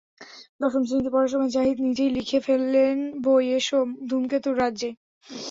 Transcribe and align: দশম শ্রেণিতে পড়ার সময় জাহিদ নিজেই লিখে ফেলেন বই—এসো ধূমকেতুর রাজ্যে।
দশম 0.61 0.81
শ্রেণিতে 0.83 1.11
পড়ার 1.13 1.31
সময় 1.33 1.51
জাহিদ 1.55 1.77
নিজেই 1.87 2.11
লিখে 2.17 2.39
ফেলেন 2.45 2.95
বই—এসো 3.23 3.79
ধূমকেতুর 4.09 4.55
রাজ্যে। 4.61 4.89